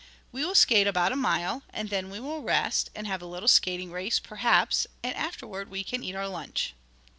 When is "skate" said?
0.55-0.87